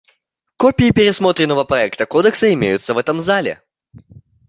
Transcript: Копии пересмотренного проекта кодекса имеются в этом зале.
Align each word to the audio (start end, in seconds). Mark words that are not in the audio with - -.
Копии 0.57 0.89
пересмотренного 0.89 1.63
проекта 1.63 2.07
кодекса 2.07 2.51
имеются 2.51 2.95
в 2.95 2.97
этом 2.97 3.19
зале. 3.19 3.61